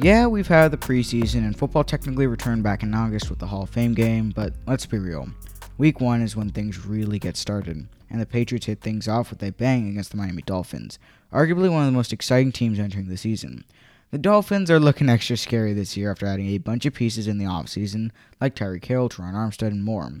Yeah, 0.00 0.28
we've 0.28 0.46
had 0.46 0.70
the 0.70 0.76
preseason, 0.76 1.38
and 1.38 1.58
football 1.58 1.82
technically 1.82 2.28
returned 2.28 2.62
back 2.62 2.84
in 2.84 2.94
August 2.94 3.30
with 3.30 3.40
the 3.40 3.48
Hall 3.48 3.64
of 3.64 3.70
Fame 3.70 3.94
game, 3.94 4.30
but 4.30 4.52
let's 4.64 4.86
be 4.86 4.96
real. 4.96 5.28
Week 5.76 6.00
one 6.00 6.22
is 6.22 6.36
when 6.36 6.50
things 6.50 6.86
really 6.86 7.18
get 7.18 7.36
started, 7.36 7.88
and 8.08 8.20
the 8.20 8.26
Patriots 8.26 8.66
hit 8.66 8.80
things 8.80 9.08
off 9.08 9.30
with 9.30 9.42
a 9.42 9.50
bang 9.50 9.88
against 9.88 10.12
the 10.12 10.16
Miami 10.16 10.42
Dolphins, 10.42 11.00
arguably 11.32 11.68
one 11.68 11.80
of 11.80 11.86
the 11.86 11.96
most 11.96 12.12
exciting 12.12 12.52
teams 12.52 12.78
entering 12.78 13.08
the 13.08 13.16
season. 13.16 13.64
The 14.12 14.18
Dolphins 14.18 14.70
are 14.70 14.78
looking 14.78 15.08
extra 15.08 15.36
scary 15.36 15.72
this 15.72 15.96
year 15.96 16.12
after 16.12 16.26
adding 16.26 16.46
a 16.46 16.58
bunch 16.58 16.86
of 16.86 16.94
pieces 16.94 17.26
in 17.26 17.38
the 17.38 17.46
offseason, 17.46 18.12
like 18.40 18.54
Tyreek 18.54 18.84
Hill, 18.84 19.08
Terron 19.08 19.34
Armstead, 19.34 19.72
and 19.72 19.84
more. 19.84 20.12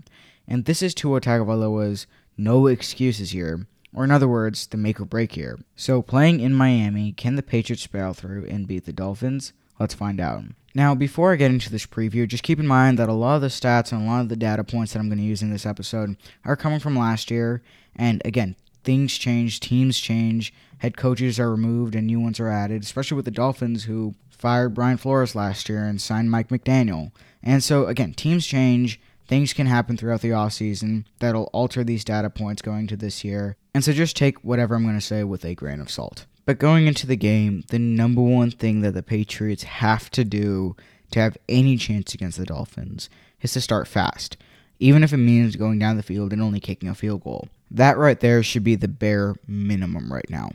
And 0.48 0.64
this 0.64 0.82
is 0.82 0.92
Tua 0.92 1.20
Tagovailoa's 1.20 2.08
no 2.36 2.66
excuses 2.66 3.30
here, 3.30 3.68
or 3.94 4.02
in 4.02 4.10
other 4.10 4.26
words, 4.26 4.66
the 4.66 4.76
make 4.76 5.00
or 5.00 5.04
break 5.04 5.32
here. 5.32 5.56
So, 5.76 6.02
playing 6.02 6.40
in 6.40 6.52
Miami, 6.52 7.12
can 7.12 7.36
the 7.36 7.44
Patriots 7.44 7.86
battle 7.86 8.12
through 8.12 8.44
and 8.46 8.66
beat 8.66 8.84
the 8.84 8.92
Dolphins? 8.92 9.52
Let's 9.78 9.94
find 9.94 10.20
out. 10.20 10.44
Now, 10.74 10.94
before 10.94 11.32
I 11.32 11.36
get 11.36 11.50
into 11.50 11.70
this 11.70 11.86
preview, 11.86 12.28
just 12.28 12.42
keep 12.42 12.60
in 12.60 12.66
mind 12.66 12.98
that 12.98 13.08
a 13.08 13.12
lot 13.12 13.36
of 13.36 13.42
the 13.42 13.48
stats 13.48 13.90
and 13.90 14.02
a 14.02 14.06
lot 14.06 14.20
of 14.20 14.28
the 14.28 14.36
data 14.36 14.62
points 14.62 14.92
that 14.92 15.00
I'm 15.00 15.08
going 15.08 15.18
to 15.18 15.24
use 15.24 15.42
in 15.42 15.50
this 15.50 15.66
episode 15.66 16.16
are 16.44 16.56
coming 16.56 16.78
from 16.78 16.96
last 16.96 17.30
year. 17.30 17.62
And 17.96 18.22
again, 18.24 18.54
things 18.84 19.18
change, 19.18 19.60
teams 19.60 19.98
change, 19.98 20.52
head 20.78 20.96
coaches 20.96 21.40
are 21.40 21.50
removed 21.50 21.94
and 21.94 22.06
new 22.06 22.20
ones 22.20 22.38
are 22.38 22.48
added, 22.48 22.82
especially 22.82 23.16
with 23.16 23.24
the 23.24 23.30
Dolphins 23.30 23.84
who 23.84 24.14
fired 24.30 24.74
Brian 24.74 24.98
Flores 24.98 25.34
last 25.34 25.68
year 25.68 25.84
and 25.84 26.00
signed 26.00 26.30
Mike 26.30 26.48
McDaniel. 26.48 27.10
And 27.42 27.64
so, 27.64 27.86
again, 27.86 28.14
teams 28.14 28.46
change. 28.46 29.00
Things 29.26 29.52
can 29.52 29.66
happen 29.66 29.96
throughout 29.96 30.22
the 30.22 30.30
offseason 30.30 31.04
that'll 31.18 31.50
alter 31.52 31.84
these 31.84 32.04
data 32.04 32.30
points 32.30 32.62
going 32.62 32.86
to 32.86 32.96
this 32.96 33.24
year. 33.24 33.56
And 33.74 33.84
so 33.84 33.92
just 33.92 34.16
take 34.16 34.42
whatever 34.42 34.74
I'm 34.74 34.84
going 34.84 34.94
to 34.94 35.02
say 35.02 35.22
with 35.22 35.44
a 35.44 35.54
grain 35.54 35.80
of 35.80 35.90
salt. 35.90 36.24
But 36.48 36.58
going 36.58 36.86
into 36.86 37.06
the 37.06 37.14
game, 37.14 37.62
the 37.68 37.78
number 37.78 38.22
one 38.22 38.50
thing 38.50 38.80
that 38.80 38.94
the 38.94 39.02
Patriots 39.02 39.64
have 39.64 40.08
to 40.12 40.24
do 40.24 40.76
to 41.10 41.20
have 41.20 41.36
any 41.46 41.76
chance 41.76 42.14
against 42.14 42.38
the 42.38 42.46
Dolphins 42.46 43.10
is 43.42 43.52
to 43.52 43.60
start 43.60 43.86
fast, 43.86 44.38
even 44.78 45.04
if 45.04 45.12
it 45.12 45.18
means 45.18 45.56
going 45.56 45.78
down 45.78 45.98
the 45.98 46.02
field 46.02 46.32
and 46.32 46.40
only 46.40 46.58
kicking 46.58 46.88
a 46.88 46.94
field 46.94 47.22
goal. 47.22 47.48
That 47.70 47.98
right 47.98 48.18
there 48.18 48.42
should 48.42 48.64
be 48.64 48.76
the 48.76 48.88
bare 48.88 49.34
minimum 49.46 50.10
right 50.10 50.30
now. 50.30 50.52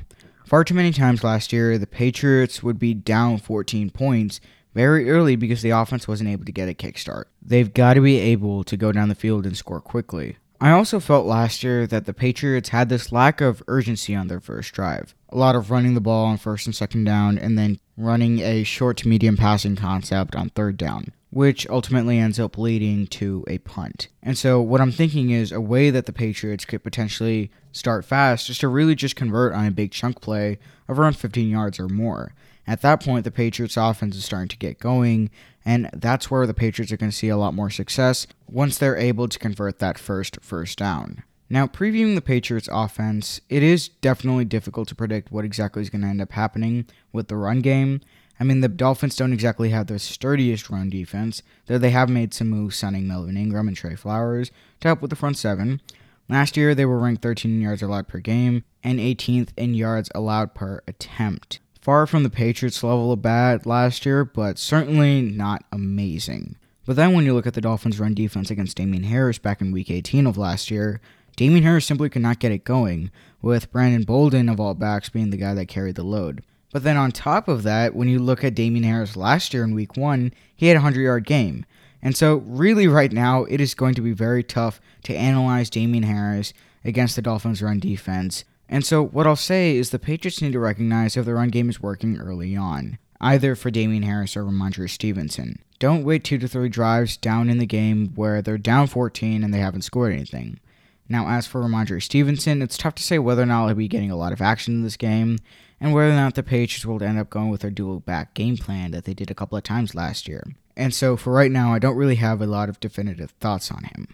Far 0.48 0.64
too 0.64 0.74
many 0.74 0.92
times 0.92 1.24
last 1.24 1.54
year, 1.54 1.78
the 1.78 1.86
Patriots 1.86 2.64
would 2.64 2.80
be 2.80 2.96
down 2.96 3.38
14 3.38 3.92
points 3.92 4.42
very 4.74 5.12
early 5.12 5.36
because 5.36 5.62
the 5.62 5.70
offense 5.70 6.08
wasn't 6.08 6.32
able 6.32 6.46
to 6.46 6.52
get 6.52 6.68
a 6.68 6.74
kickstart. 6.74 7.26
They've 7.40 7.72
got 7.72 7.94
to 7.94 8.02
be 8.02 8.18
able 8.18 8.64
to 8.64 8.76
go 8.76 8.92
down 8.92 9.10
the 9.10 9.14
field 9.14 9.46
and 9.46 9.56
score 9.56 9.80
quickly. 9.80 10.38
I 10.60 10.72
also 10.72 11.00
felt 11.00 11.28
last 11.28 11.62
year 11.62 11.86
that 11.86 12.06
the 12.06 12.14
Patriots 12.14 12.70
had 12.70 12.90
this 12.90 13.12
lack 13.12 13.42
of 13.42 13.62
urgency 13.68 14.16
on 14.16 14.28
their 14.28 14.40
first 14.40 14.74
drive. 14.74 15.14
A 15.34 15.38
lot 15.38 15.56
of 15.56 15.72
running 15.72 15.96
the 15.96 16.02
ball 16.02 16.26
on 16.28 16.38
first 16.38 16.68
and 16.68 16.76
second 16.76 17.06
down, 17.06 17.40
and 17.40 17.58
then 17.58 17.80
running 17.98 18.40
a 18.40 18.64
short 18.64 18.98
to 18.98 19.08
medium 19.08 19.36
passing 19.36 19.76
concept 19.76 20.36
on 20.36 20.50
third 20.50 20.78
down, 20.78 21.12
which 21.32 21.68
ultimately 21.70 22.20
ends 22.20 22.40
up 22.40 22.56
leading 22.56 23.08
to 23.08 23.44
a 23.48 23.58
punt. 23.58 24.10
And 24.22 24.38
so, 24.38 24.62
what 24.62 24.80
I'm 24.80 24.92
thinking 24.92 25.32
is 25.32 25.52
a 25.52 25.60
way 25.60 25.90
that 25.90 26.06
the 26.06 26.14
Patriots 26.14 26.66
could 26.66 26.84
potentially 26.84 27.50
start 27.72 28.06
fast 28.06 28.48
is 28.52 28.60
to 28.60 28.68
really 28.68 28.94
just 28.94 29.16
convert 29.16 29.54
on 29.54 29.66
a 29.66 29.72
big 29.72 29.92
chunk 29.92 30.22
play 30.22 30.60
of 30.88 31.00
around 31.00 31.18
15 31.18 31.50
yards 31.50 31.80
or 31.80 31.90
more. 31.90 32.36
At 32.68 32.82
that 32.82 33.04
point, 33.04 33.24
the 33.24 33.32
Patriots' 33.32 33.76
offense 33.76 34.16
is 34.16 34.26
starting 34.26 34.50
to 34.50 34.58
get 34.58 34.80
going, 34.80 35.32
and 35.66 35.90
that's 35.94 36.30
where 36.30 36.46
the 36.46 36.54
Patriots 36.54 36.92
are 36.92 36.98
going 36.98 37.12
to 37.12 37.18
see 37.18 37.30
a 37.30 37.38
lot 37.38 37.56
more 37.56 37.72
success 37.72 38.28
once 38.48 38.78
they're 38.78 38.96
able 38.96 39.28
to 39.28 39.40
convert 39.40 39.80
that 39.80 39.98
first 39.98 40.38
first 40.42 40.78
down. 40.78 41.24
Now, 41.54 41.68
previewing 41.68 42.16
the 42.16 42.22
Patriots' 42.22 42.68
offense, 42.72 43.40
it 43.48 43.62
is 43.62 43.88
definitely 43.88 44.44
difficult 44.44 44.88
to 44.88 44.96
predict 44.96 45.32
what 45.32 45.46
exactly 45.46 45.84
is 45.84 45.92
going 45.92 46.02
to 46.02 46.08
end 46.08 46.20
up 46.20 46.32
happening 46.32 46.88
with 47.12 47.28
the 47.28 47.36
run 47.36 47.62
game. 47.62 48.02
I 48.40 48.44
mean, 48.44 48.62
the 48.62 48.68
Dolphins 48.68 49.16
don't 49.16 49.34
exactly 49.34 49.70
have 49.70 49.86
the 49.86 50.00
sturdiest 50.00 50.72
run 50.72 50.90
defense, 50.90 51.44
though 51.68 51.78
they 51.78 51.92
have 51.92 52.10
made 52.10 52.34
some 52.34 52.50
moves 52.50 52.76
signing 52.76 53.08
Melvin 53.08 53.38
Ingram 53.38 53.68
and 53.68 53.78
Trey 53.78 53.96
Flowers 53.96 54.50
to 54.80 54.88
help 54.88 55.04
with 55.04 55.12
the 55.12 55.16
front 55.16 55.38
seven. 55.38 55.80
Last 56.28 56.58
year, 56.58 56.74
they 56.74 56.88
were 56.88 56.98
ranked 56.98 57.22
13 57.22 57.52
in 57.52 57.62
yards 57.62 57.84
allowed 57.84 58.08
per 58.08 58.18
game 58.18 58.64
and 58.84 58.98
18th 58.98 59.50
in 59.56 59.76
yards 59.76 60.10
allowed 60.16 60.56
per 60.56 60.82
attempt. 60.88 61.60
Far 61.80 62.08
from 62.08 62.24
the 62.24 62.32
Patriots' 62.32 62.84
level 62.84 63.12
of 63.12 63.22
bad 63.22 63.68
last 63.68 64.08
year, 64.08 64.26
but 64.26 64.58
certainly 64.58 65.22
not 65.22 65.66
amazing. 65.72 66.56
But 66.86 66.96
then 66.96 67.14
when 67.14 67.26
you 67.26 67.36
look 67.36 67.46
at 67.46 67.54
the 67.54 67.62
Dolphins' 67.62 68.00
run 68.00 68.16
defense 68.16 68.50
against 68.50 68.76
Damien 68.76 69.04
Harris 69.04 69.38
back 69.38 69.62
in 69.62 69.72
Week 69.72 69.92
18 69.92 70.26
of 70.26 70.36
last 70.36 70.72
year, 70.72 71.00
Damien 71.36 71.64
Harris 71.64 71.86
simply 71.86 72.10
could 72.10 72.22
not 72.22 72.40
get 72.40 72.52
it 72.52 72.64
going, 72.64 73.12
with 73.42 73.72
Brandon 73.72 74.04
Bolden 74.04 74.50
of 74.50 74.60
all 74.60 74.74
backs 74.74 75.10
being 75.10 75.30
the 75.30 75.38
guy 75.38 75.54
that 75.54 75.68
carried 75.68 75.96
the 75.96 76.04
load. 76.04 76.44
But 76.72 76.84
then 76.84 76.98
on 76.98 77.12
top 77.12 77.48
of 77.48 77.64
that, 77.64 77.96
when 77.96 78.08
you 78.08 78.20
look 78.20 78.44
at 78.44 78.56
Damien 78.56 78.84
Harris 78.84 79.16
last 79.16 79.54
year 79.54 79.64
in 79.64 79.76
Week 79.76 79.96
1, 79.96 80.34
he 80.56 80.68
had 80.68 80.78
a 80.78 80.80
100 80.80 81.02
yard 81.02 81.26
game. 81.26 81.66
And 82.02 82.16
so, 82.18 82.38
really, 82.46 82.88
right 82.88 83.12
now, 83.12 83.44
it 83.46 83.62
is 83.62 83.74
going 83.74 83.96
to 83.96 84.02
be 84.02 84.12
very 84.12 84.44
tough 84.44 84.82
to 85.04 85.16
analyze 85.16 85.70
Damien 85.70 86.04
Harris 86.04 86.54
against 86.84 87.16
the 87.16 87.22
Dolphins' 87.22 87.62
run 87.62 87.80
defense 87.80 88.44
and 88.74 88.84
so, 88.84 89.04
what 89.06 89.28
I'll 89.28 89.36
say 89.36 89.76
is 89.76 89.90
the 89.90 90.00
Patriots 90.00 90.42
need 90.42 90.54
to 90.54 90.60
recognize 90.60 91.16
if 91.16 91.26
the 91.26 91.36
run 91.36 91.50
game 91.50 91.70
is 91.70 91.80
working 91.80 92.18
early 92.18 92.56
on, 92.56 92.98
either 93.22 93.56
for 93.56 93.70
Damien 93.70 94.02
Harris 94.02 94.36
or 94.36 94.44
Rhamondre 94.44 94.90
Stevenson. 94.90 95.62
Don't 95.78 96.04
wait 96.04 96.24
two 96.24 96.40
to 96.40 96.48
three 96.48 96.70
drives 96.70 97.16
down 97.16 97.52
in 97.52 97.60
the 97.60 97.68
game 97.68 98.14
where 98.16 98.42
they're 98.42 98.58
down 98.58 98.88
14 98.88 99.44
and 99.44 99.54
they 99.54 99.60
haven't 99.60 99.84
scored 99.84 100.14
anything. 100.14 100.60
Now, 101.10 101.28
as 101.28 101.46
for 101.46 101.62
Rhamondre 101.62 102.02
Stevenson, 102.02 102.62
it's 102.62 102.78
tough 102.78 102.96
to 102.96 103.04
say 103.04 103.20
whether 103.20 103.44
or 103.44 103.46
not 103.46 103.68
he'll 103.68 103.76
be 103.76 103.88
getting 103.88 104.12
a 104.12 104.16
lot 104.16 104.32
of 104.34 104.42
action 104.42 104.76
in 104.76 104.84
this 104.84 104.98
game, 104.98 105.38
and 105.80 105.94
whether 105.94 106.12
or 106.12 106.16
not 106.16 106.36
the 106.36 106.44
Patriots 106.44 106.86
will 106.86 107.04
end 107.04 107.20
up 107.20 107.30
going 107.30 107.50
with 107.50 107.62
their 107.62 107.72
dual 107.72 108.00
back 108.00 108.34
game 108.34 108.58
plan 108.58 108.92
that 108.92 109.04
they 109.06 109.14
did 109.14 109.30
a 109.30 109.36
couple 109.36 109.58
of 109.58 109.64
times 109.64 109.96
last 109.96 110.28
year. 110.28 110.44
And 110.76 110.94
so, 110.94 111.18
for 111.18 111.34
right 111.34 111.52
now, 111.52 111.74
I 111.74 111.80
don't 111.80 111.98
really 111.98 112.16
have 112.16 112.42
a 112.42 112.48
lot 112.48 112.70
of 112.70 112.80
definitive 112.80 113.32
thoughts 113.32 113.70
on 113.70 113.84
him. 113.84 114.08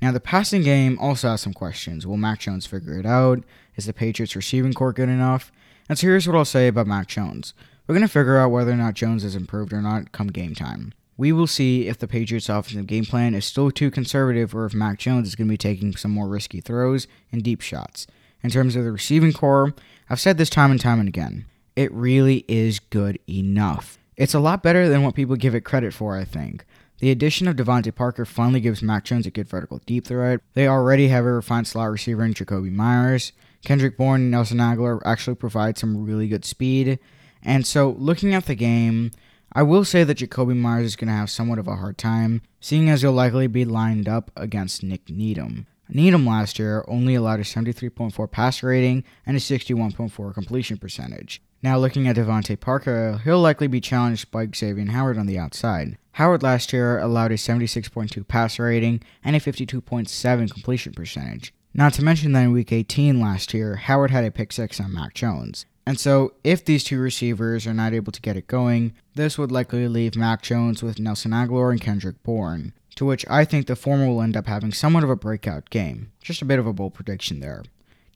Now, 0.00 0.12
the 0.12 0.20
passing 0.20 0.62
game 0.62 0.98
also 1.00 1.30
has 1.30 1.40
some 1.40 1.54
questions. 1.54 2.06
Will 2.06 2.18
Mac 2.18 2.40
Jones 2.40 2.66
figure 2.66 2.98
it 2.98 3.06
out? 3.06 3.42
Is 3.76 3.86
the 3.86 3.92
Patriots 3.92 4.36
receiving 4.36 4.74
corps 4.74 4.92
good 4.92 5.08
enough? 5.08 5.50
And 5.88 5.98
so 5.98 6.06
here's 6.06 6.26
what 6.26 6.36
I'll 6.36 6.44
say 6.44 6.68
about 6.68 6.86
Mac 6.86 7.06
Jones. 7.08 7.54
We're 7.86 7.94
going 7.94 8.06
to 8.06 8.12
figure 8.12 8.38
out 8.38 8.50
whether 8.50 8.72
or 8.72 8.76
not 8.76 8.94
Jones 8.94 9.22
has 9.22 9.36
improved 9.36 9.72
or 9.72 9.80
not 9.80 10.12
come 10.12 10.28
game 10.28 10.54
time. 10.54 10.92
We 11.16 11.32
will 11.32 11.46
see 11.46 11.88
if 11.88 11.98
the 11.98 12.08
Patriots' 12.08 12.48
offensive 12.48 12.86
game 12.86 13.06
plan 13.06 13.34
is 13.34 13.44
still 13.44 13.70
too 13.70 13.90
conservative 13.90 14.54
or 14.54 14.66
if 14.66 14.74
Mac 14.74 14.98
Jones 14.98 15.28
is 15.28 15.34
going 15.34 15.48
to 15.48 15.52
be 15.52 15.56
taking 15.56 15.96
some 15.96 16.10
more 16.10 16.28
risky 16.28 16.60
throws 16.60 17.06
and 17.32 17.42
deep 17.42 17.62
shots. 17.62 18.06
In 18.42 18.50
terms 18.50 18.76
of 18.76 18.84
the 18.84 18.92
receiving 18.92 19.32
corps, 19.32 19.74
I've 20.10 20.20
said 20.20 20.36
this 20.38 20.50
time 20.50 20.70
and 20.70 20.80
time 20.80 21.00
and 21.00 21.08
again. 21.08 21.46
It 21.74 21.92
really 21.92 22.44
is 22.48 22.78
good 22.78 23.18
enough. 23.28 23.98
It's 24.16 24.34
a 24.34 24.40
lot 24.40 24.62
better 24.62 24.88
than 24.88 25.02
what 25.02 25.14
people 25.14 25.36
give 25.36 25.54
it 25.54 25.62
credit 25.62 25.92
for, 25.92 26.16
I 26.16 26.24
think. 26.24 26.64
The 26.98 27.10
addition 27.10 27.46
of 27.48 27.56
DeVante 27.56 27.94
Parker 27.94 28.24
finally 28.24 28.60
gives 28.60 28.82
Mac 28.82 29.04
Jones 29.04 29.26
a 29.26 29.30
good 29.30 29.48
vertical 29.48 29.82
deep 29.84 30.06
threat. 30.06 30.40
They 30.54 30.66
already 30.66 31.08
have 31.08 31.26
a 31.26 31.32
refined 31.32 31.66
slot 31.66 31.90
receiver 31.90 32.24
in 32.24 32.32
Jakobi 32.32 32.72
Meyers. 32.72 33.32
Kendrick 33.64 33.98
Bourne 33.98 34.22
and 34.22 34.30
Nelson 34.30 34.58
Agholor 34.58 35.00
actually 35.04 35.36
provide 35.36 35.76
some 35.76 36.04
really 36.04 36.28
good 36.28 36.44
speed. 36.44 36.98
And 37.42 37.66
so, 37.66 37.90
looking 37.98 38.34
at 38.34 38.46
the 38.46 38.54
game, 38.54 39.10
I 39.56 39.62
will 39.62 39.86
say 39.86 40.04
that 40.04 40.18
Jakobi 40.18 40.54
Meyers 40.54 40.84
is 40.84 40.96
going 40.96 41.08
to 41.08 41.14
have 41.14 41.30
somewhat 41.30 41.58
of 41.58 41.66
a 41.66 41.76
hard 41.76 41.96
time, 41.96 42.42
seeing 42.60 42.90
as 42.90 43.00
he'll 43.00 43.12
likely 43.12 43.46
be 43.46 43.64
lined 43.64 44.06
up 44.06 44.30
against 44.36 44.82
Nik 44.82 45.08
Needham. 45.08 45.66
Needham 45.88 46.26
last 46.26 46.58
year 46.58 46.84
only 46.86 47.14
allowed 47.14 47.40
a 47.40 47.42
73.4 47.42 48.30
passer 48.30 48.66
rating 48.66 49.02
and 49.24 49.34
a 49.34 49.40
61.4 49.40 50.34
completion 50.34 50.76
percentage. 50.76 51.40
Now, 51.62 51.78
looking 51.78 52.06
at 52.06 52.16
DeVante 52.16 52.60
Parker, 52.60 53.22
he'll 53.24 53.40
likely 53.40 53.66
be 53.66 53.80
challenged 53.80 54.30
by 54.30 54.46
Xavier 54.54 54.92
Howard 54.92 55.16
on 55.16 55.24
the 55.24 55.38
outside. 55.38 55.96
Howard 56.12 56.42
last 56.42 56.74
year 56.74 56.98
allowed 56.98 57.32
a 57.32 57.36
76.2 57.36 58.28
passer 58.28 58.64
rating 58.64 59.02
and 59.24 59.34
a 59.34 59.40
52.7 59.40 60.52
completion 60.52 60.92
percentage. 60.92 61.54
Not 61.72 61.94
to 61.94 62.04
mention 62.04 62.32
that 62.32 62.42
in 62.42 62.52
Week 62.52 62.72
18 62.72 63.18
last 63.22 63.54
year, 63.54 63.76
Howard 63.76 64.10
had 64.10 64.26
a 64.26 64.30
pick 64.30 64.52
six 64.52 64.78
on 64.80 64.92
Mac 64.92 65.14
Jones. 65.14 65.64
And 65.86 66.00
so, 66.00 66.34
if 66.42 66.64
these 66.64 66.82
two 66.82 66.98
receivers 66.98 67.64
are 67.64 67.74
not 67.74 67.94
able 67.94 68.10
to 68.10 68.20
get 68.20 68.36
it 68.36 68.48
going, 68.48 68.94
this 69.14 69.38
would 69.38 69.52
likely 69.52 69.86
leave 69.86 70.16
Mac 70.16 70.42
Jones 70.42 70.82
with 70.82 70.98
Nelson 70.98 71.30
Agholor 71.30 71.70
and 71.70 71.80
Kendrick 71.80 72.20
Bourne, 72.24 72.72
to 72.96 73.04
which 73.04 73.24
I 73.30 73.44
think 73.44 73.66
the 73.66 73.76
former 73.76 74.08
will 74.08 74.20
end 74.20 74.36
up 74.36 74.46
having 74.46 74.72
somewhat 74.72 75.04
of 75.04 75.10
a 75.10 75.16
breakout 75.16 75.70
game. 75.70 76.10
Just 76.20 76.42
a 76.42 76.46
bit 76.46 76.58
of 76.58 76.66
a 76.66 76.72
bold 76.72 76.94
prediction 76.94 77.38
there. 77.38 77.62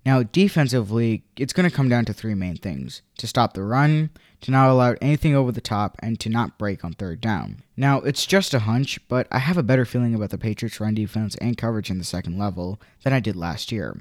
Now, 0.05 0.23
defensively, 0.25 1.23
it's 1.37 1.53
going 1.53 1.69
to 1.69 1.75
come 1.75 1.89
down 1.89 2.07
to 2.07 2.13
three 2.13 2.35
main 2.35 2.57
things 2.57 3.03
to 3.19 3.27
stop 3.27 3.53
the 3.53 3.63
run, 3.63 4.11
to 4.41 4.51
not 4.51 4.71
allow 4.71 4.97
anything 5.01 5.37
over 5.37 5.53
the 5.53 5.61
top, 5.61 5.97
and 6.01 6.19
to 6.21 6.29
not 6.31 6.59
break 6.59 6.85
on 6.85 6.95
third 6.95 7.21
down. 7.21 7.63
Now, 7.77 7.99
it's 7.99 8.27
just 8.27 8.55
a 8.55 8.61
hunch, 8.61 8.99
but 9.09 9.29
I 9.31 9.39
have 9.39 9.59
a 9.59 9.63
better 9.63 9.85
feeling 9.85 10.15
about 10.15 10.31
the 10.31 10.39
Patriots' 10.39 10.81
run 10.81 10.95
defense 10.95 11.37
and 11.37 11.57
coverage 11.57 11.91
in 11.91 11.99
the 11.99 12.05
second 12.05 12.39
level 12.39 12.81
than 13.05 13.13
I 13.13 13.21
did 13.21 13.37
last 13.37 13.71
year. 13.71 13.97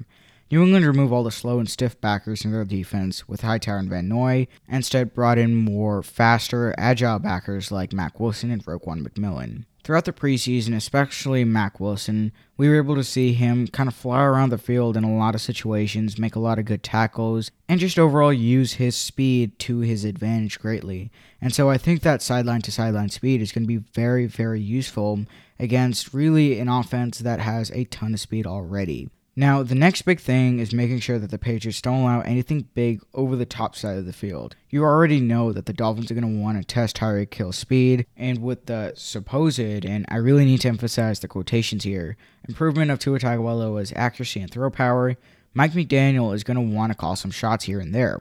New 0.50 0.64
England 0.64 0.84
removed 0.84 1.12
all 1.12 1.22
the 1.22 1.30
slow 1.30 1.60
and 1.60 1.70
stiff 1.70 2.00
backers 2.00 2.44
in 2.44 2.50
their 2.50 2.64
defense 2.64 3.28
with 3.28 3.42
Hightower 3.42 3.76
and 3.76 3.88
Van 3.88 4.08
Noy, 4.08 4.48
and 4.66 4.78
instead 4.78 5.14
brought 5.14 5.38
in 5.38 5.54
more 5.54 6.02
faster, 6.02 6.74
agile 6.76 7.20
backers 7.20 7.70
like 7.70 7.92
Mack 7.92 8.18
Wilson 8.18 8.50
and 8.50 8.64
Raekwon 8.64 9.06
McMillan. 9.06 9.64
Throughout 9.84 10.06
the 10.06 10.12
preseason, 10.12 10.74
especially 10.74 11.44
Mack 11.44 11.78
Wilson, 11.78 12.32
we 12.56 12.68
were 12.68 12.76
able 12.76 12.96
to 12.96 13.04
see 13.04 13.32
him 13.32 13.68
kind 13.68 13.88
of 13.88 13.94
fly 13.94 14.24
around 14.24 14.50
the 14.50 14.58
field 14.58 14.96
in 14.96 15.04
a 15.04 15.16
lot 15.16 15.36
of 15.36 15.40
situations, 15.40 16.18
make 16.18 16.34
a 16.34 16.40
lot 16.40 16.58
of 16.58 16.64
good 16.64 16.82
tackles, 16.82 17.52
and 17.68 17.78
just 17.78 17.96
overall 17.96 18.32
use 18.32 18.72
his 18.72 18.96
speed 18.96 19.56
to 19.60 19.78
his 19.78 20.04
advantage 20.04 20.58
greatly. 20.58 21.12
And 21.40 21.54
so 21.54 21.70
I 21.70 21.78
think 21.78 22.02
that 22.02 22.22
sideline 22.22 22.62
to 22.62 22.72
sideline 22.72 23.10
speed 23.10 23.40
is 23.40 23.52
going 23.52 23.64
to 23.64 23.68
be 23.68 23.84
very, 23.94 24.26
very 24.26 24.60
useful 24.60 25.26
against 25.60 26.12
really 26.12 26.58
an 26.58 26.68
offense 26.68 27.20
that 27.20 27.38
has 27.38 27.70
a 27.70 27.84
ton 27.84 28.14
of 28.14 28.20
speed 28.20 28.48
already. 28.48 29.08
Now, 29.36 29.62
the 29.62 29.76
next 29.76 30.02
big 30.02 30.18
thing 30.18 30.58
is 30.58 30.74
making 30.74 30.98
sure 31.00 31.18
that 31.18 31.30
the 31.30 31.38
Patriots 31.38 31.80
don't 31.80 32.02
allow 32.02 32.20
anything 32.22 32.68
big 32.74 33.00
over 33.14 33.36
the 33.36 33.46
top 33.46 33.76
side 33.76 33.96
of 33.96 34.04
the 34.04 34.12
field. 34.12 34.56
You 34.70 34.82
already 34.82 35.20
know 35.20 35.52
that 35.52 35.66
the 35.66 35.72
Dolphins 35.72 36.10
are 36.10 36.14
going 36.14 36.34
to 36.34 36.42
want 36.42 36.58
to 36.58 36.64
test 36.64 36.96
Tyreek 36.96 37.32
Hill's 37.32 37.56
speed, 37.56 38.06
and 38.16 38.42
with 38.42 38.66
the 38.66 38.92
supposed, 38.96 39.60
and 39.60 40.04
I 40.08 40.16
really 40.16 40.44
need 40.44 40.60
to 40.62 40.68
emphasize 40.68 41.20
the 41.20 41.28
quotations 41.28 41.84
here, 41.84 42.16
improvement 42.48 42.90
of 42.90 42.98
Tua 42.98 43.20
Tagovailoa's 43.20 43.92
accuracy 43.94 44.40
and 44.40 44.50
throw 44.50 44.68
power, 44.68 45.16
Mike 45.54 45.72
McDaniel 45.72 46.34
is 46.34 46.44
going 46.44 46.56
to 46.56 46.76
want 46.76 46.92
to 46.92 46.98
call 46.98 47.16
some 47.16 47.30
shots 47.30 47.64
here 47.64 47.80
and 47.80 47.94
there. 47.94 48.20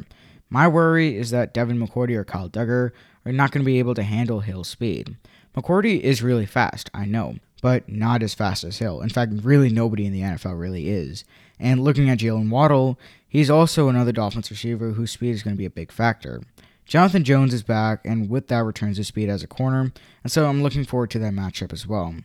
My 0.49 0.67
worry 0.67 1.15
is 1.17 1.31
that 1.31 1.53
Devin 1.53 1.79
McCourty 1.79 2.15
or 2.15 2.23
Kyle 2.23 2.49
Dugger 2.49 2.91
are 3.25 3.31
not 3.31 3.51
going 3.51 3.63
to 3.63 3.65
be 3.65 3.79
able 3.79 3.93
to 3.95 4.03
handle 4.03 4.39
Hill's 4.39 4.69
speed. 4.69 5.15
McCourty 5.55 5.99
is 5.99 6.23
really 6.23 6.45
fast, 6.45 6.89
I 6.93 7.05
know, 7.05 7.35
but 7.61 7.89
not 7.89 8.23
as 8.23 8.33
fast 8.33 8.63
as 8.63 8.77
Hill. 8.77 9.01
In 9.01 9.09
fact, 9.09 9.33
really 9.43 9.69
nobody 9.69 10.05
in 10.05 10.13
the 10.13 10.21
NFL 10.21 10.59
really 10.59 10.89
is. 10.89 11.23
And 11.59 11.83
looking 11.83 12.09
at 12.09 12.19
Jaylen 12.19 12.49
Waddle, 12.49 12.99
he's 13.27 13.49
also 13.49 13.89
another 13.89 14.11
Dolphins 14.11 14.49
receiver 14.49 14.91
whose 14.91 15.11
speed 15.11 15.31
is 15.31 15.43
going 15.43 15.55
to 15.55 15.59
be 15.59 15.65
a 15.65 15.69
big 15.69 15.91
factor. 15.91 16.41
Jonathan 16.85 17.23
Jones 17.23 17.53
is 17.53 17.61
back, 17.61 18.01
and 18.03 18.29
with 18.29 18.47
that 18.47 18.63
returns 18.63 18.97
his 18.97 19.07
speed 19.07 19.29
as 19.29 19.43
a 19.43 19.47
corner, 19.47 19.91
and 20.23 20.31
so 20.31 20.47
I'm 20.47 20.63
looking 20.63 20.85
forward 20.85 21.11
to 21.11 21.19
that 21.19 21.33
matchup 21.33 21.71
as 21.71 21.85
well. 21.85 22.15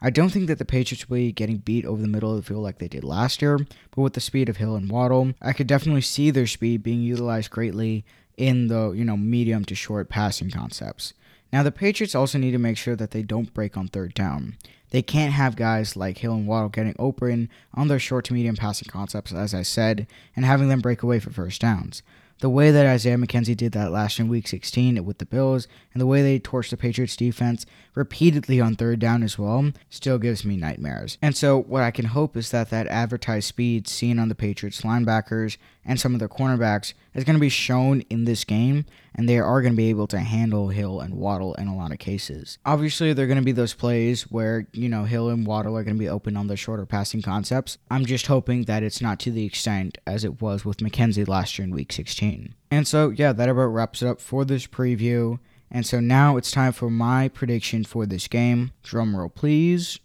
I 0.00 0.10
don't 0.10 0.30
think 0.30 0.48
that 0.48 0.58
the 0.58 0.64
Patriots 0.64 1.08
will 1.08 1.16
be 1.16 1.32
getting 1.32 1.58
beat 1.58 1.84
over 1.84 2.02
the 2.02 2.08
middle 2.08 2.30
of 2.30 2.36
the 2.36 2.42
field 2.42 2.62
like 2.62 2.78
they 2.78 2.88
did 2.88 3.04
last 3.04 3.42
year, 3.42 3.58
but 3.58 4.02
with 4.02 4.14
the 4.14 4.20
speed 4.20 4.48
of 4.48 4.56
Hill 4.56 4.74
and 4.74 4.90
Waddle, 4.90 5.34
I 5.40 5.52
could 5.52 5.66
definitely 5.68 6.00
see 6.00 6.30
their 6.30 6.46
speed 6.46 6.82
being 6.82 7.00
utilized 7.00 7.50
greatly 7.50 8.04
in 8.36 8.68
the, 8.68 8.90
you 8.90 9.04
know, 9.04 9.16
medium 9.16 9.64
to 9.66 9.74
short 9.74 10.08
passing 10.08 10.50
concepts. 10.50 11.14
Now 11.52 11.62
the 11.62 11.72
Patriots 11.72 12.14
also 12.14 12.38
need 12.38 12.52
to 12.52 12.58
make 12.58 12.76
sure 12.76 12.96
that 12.96 13.10
they 13.10 13.22
don't 13.22 13.54
break 13.54 13.76
on 13.76 13.88
third 13.88 14.14
down. 14.14 14.56
They 14.90 15.02
can't 15.02 15.32
have 15.32 15.56
guys 15.56 15.96
like 15.96 16.18
Hill 16.18 16.34
and 16.34 16.46
Waddle 16.46 16.70
getting 16.70 16.96
open 16.98 17.48
on 17.74 17.88
their 17.88 17.98
short 17.98 18.24
to 18.26 18.34
medium 18.34 18.56
passing 18.56 18.88
concepts, 18.90 19.32
as 19.32 19.54
I 19.54 19.62
said, 19.62 20.06
and 20.34 20.44
having 20.44 20.68
them 20.68 20.80
break 20.80 21.02
away 21.02 21.20
for 21.20 21.30
first 21.30 21.60
downs. 21.60 22.02
The 22.40 22.48
way 22.48 22.70
that 22.70 22.86
Isaiah 22.86 23.16
McKenzie 23.16 23.56
did 23.56 23.72
that 23.72 23.90
last 23.90 24.20
in 24.20 24.28
Week 24.28 24.46
16 24.46 25.04
with 25.04 25.18
the 25.18 25.26
Bills, 25.26 25.66
and 25.92 26.00
the 26.00 26.06
way 26.06 26.22
they 26.22 26.38
torched 26.38 26.70
the 26.70 26.76
Patriots 26.76 27.16
defense 27.16 27.66
repeatedly 27.96 28.60
on 28.60 28.76
third 28.76 29.00
down 29.00 29.24
as 29.24 29.36
well, 29.36 29.72
still 29.90 30.18
gives 30.18 30.44
me 30.44 30.56
nightmares. 30.56 31.18
And 31.20 31.36
so, 31.36 31.60
what 31.60 31.82
I 31.82 31.90
can 31.90 32.04
hope 32.04 32.36
is 32.36 32.52
that 32.52 32.70
that 32.70 32.86
advertised 32.86 33.48
speed 33.48 33.88
seen 33.88 34.20
on 34.20 34.28
the 34.28 34.36
Patriots 34.36 34.82
linebackers 34.82 35.56
and 35.84 35.98
some 35.98 36.14
of 36.14 36.20
their 36.20 36.28
cornerbacks 36.28 36.92
is 37.18 37.24
going 37.24 37.36
to 37.36 37.40
be 37.40 37.48
shown 37.48 38.00
in 38.08 38.24
this 38.24 38.44
game, 38.44 38.86
and 39.14 39.28
they 39.28 39.38
are 39.38 39.60
going 39.60 39.74
to 39.74 39.76
be 39.76 39.90
able 39.90 40.06
to 40.08 40.20
handle 40.20 40.68
Hill 40.68 41.00
and 41.00 41.14
Waddle 41.14 41.54
in 41.54 41.68
a 41.68 41.76
lot 41.76 41.92
of 41.92 41.98
cases. 41.98 42.58
Obviously, 42.64 43.12
there 43.12 43.24
are 43.24 43.28
going 43.28 43.38
to 43.38 43.44
be 43.44 43.52
those 43.52 43.74
plays 43.74 44.22
where, 44.30 44.66
you 44.72 44.88
know, 44.88 45.04
Hill 45.04 45.28
and 45.28 45.46
Waddle 45.46 45.76
are 45.76 45.84
going 45.84 45.96
to 45.96 46.00
be 46.00 46.08
open 46.08 46.36
on 46.36 46.46
the 46.46 46.56
shorter 46.56 46.86
passing 46.86 47.20
concepts. 47.20 47.78
I'm 47.90 48.06
just 48.06 48.28
hoping 48.28 48.64
that 48.64 48.82
it's 48.82 49.00
not 49.00 49.18
to 49.20 49.30
the 49.30 49.44
extent 49.44 49.98
as 50.06 50.24
it 50.24 50.40
was 50.40 50.64
with 50.64 50.78
McKenzie 50.78 51.28
last 51.28 51.58
year 51.58 51.66
in 51.66 51.74
Week 51.74 51.92
16. 51.92 52.54
And 52.70 52.86
so, 52.86 53.10
yeah, 53.10 53.32
that 53.32 53.48
about 53.48 53.66
wraps 53.66 54.02
it 54.02 54.08
up 54.08 54.20
for 54.20 54.44
this 54.44 54.66
preview. 54.66 55.38
And 55.70 55.84
so 55.84 56.00
now 56.00 56.36
it's 56.36 56.50
time 56.50 56.72
for 56.72 56.90
my 56.90 57.28
prediction 57.28 57.84
for 57.84 58.06
this 58.06 58.28
game. 58.28 58.72
Drumroll, 58.82 59.34
please. 59.34 59.98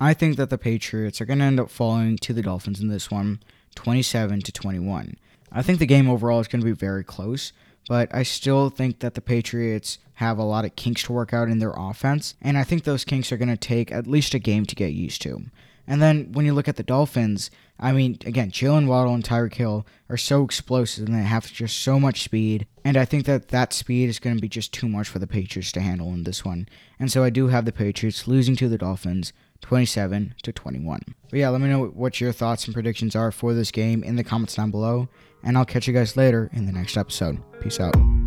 I 0.00 0.14
think 0.14 0.36
that 0.36 0.50
the 0.50 0.58
Patriots 0.58 1.20
are 1.20 1.26
going 1.26 1.38
to 1.38 1.44
end 1.44 1.60
up 1.60 1.70
falling 1.70 2.16
to 2.18 2.32
the 2.32 2.42
Dolphins 2.42 2.80
in 2.80 2.88
this 2.88 3.10
one, 3.10 3.40
27 3.76 4.40
to 4.42 4.52
21. 4.52 5.16
I 5.52 5.62
think 5.62 5.78
the 5.78 5.86
game 5.86 6.08
overall 6.08 6.40
is 6.40 6.48
going 6.48 6.60
to 6.60 6.66
be 6.66 6.72
very 6.72 7.04
close, 7.04 7.52
but 7.88 8.14
I 8.14 8.22
still 8.22 8.70
think 8.70 9.00
that 9.00 9.14
the 9.14 9.20
Patriots 9.20 9.98
have 10.14 10.38
a 10.38 10.44
lot 10.44 10.64
of 10.64 10.76
kinks 10.76 11.02
to 11.04 11.12
work 11.12 11.32
out 11.32 11.48
in 11.48 11.58
their 11.58 11.74
offense, 11.76 12.34
and 12.40 12.56
I 12.56 12.64
think 12.64 12.84
those 12.84 13.04
kinks 13.04 13.32
are 13.32 13.36
going 13.36 13.48
to 13.48 13.56
take 13.56 13.90
at 13.92 14.06
least 14.06 14.34
a 14.34 14.38
game 14.38 14.66
to 14.66 14.74
get 14.74 14.92
used 14.92 15.22
to. 15.22 15.44
And 15.86 16.00
then 16.00 16.32
when 16.32 16.46
you 16.46 16.54
look 16.54 16.68
at 16.68 16.76
the 16.76 16.82
Dolphins, 16.82 17.50
I 17.78 17.92
mean, 17.92 18.18
again, 18.24 18.50
Jaylen 18.52 18.86
Waddle 18.86 19.14
and 19.14 19.24
Tyreek 19.24 19.54
Hill 19.54 19.84
are 20.08 20.16
so 20.16 20.44
explosive 20.44 21.06
and 21.06 21.16
they 21.16 21.22
have 21.22 21.52
just 21.52 21.78
so 21.78 21.98
much 21.98 22.22
speed. 22.22 22.66
And 22.84 22.96
I 22.96 23.04
think 23.04 23.26
that 23.26 23.48
that 23.48 23.72
speed 23.72 24.08
is 24.08 24.20
going 24.20 24.36
to 24.36 24.40
be 24.40 24.48
just 24.48 24.72
too 24.72 24.88
much 24.88 25.08
for 25.08 25.18
the 25.18 25.26
Patriots 25.26 25.72
to 25.72 25.80
handle 25.80 26.12
in 26.14 26.22
this 26.22 26.44
one. 26.44 26.68
And 27.00 27.10
so 27.10 27.24
I 27.24 27.30
do 27.30 27.48
have 27.48 27.64
the 27.64 27.72
Patriots 27.72 28.28
losing 28.28 28.54
to 28.56 28.68
the 28.68 28.78
Dolphins 28.78 29.32
27 29.62 30.34
to 30.42 30.52
21. 30.52 31.00
But 31.30 31.38
yeah, 31.38 31.48
let 31.48 31.60
me 31.60 31.68
know 31.68 31.86
what 31.86 32.20
your 32.20 32.32
thoughts 32.32 32.66
and 32.66 32.74
predictions 32.74 33.16
are 33.16 33.32
for 33.32 33.52
this 33.52 33.70
game 33.72 34.04
in 34.04 34.16
the 34.16 34.24
comments 34.24 34.54
down 34.54 34.70
below. 34.70 35.08
And 35.42 35.58
I'll 35.58 35.64
catch 35.64 35.86
you 35.86 35.94
guys 35.94 36.16
later 36.16 36.50
in 36.52 36.66
the 36.66 36.72
next 36.72 36.96
episode. 36.96 37.40
Peace 37.60 37.80
out. 37.80 38.21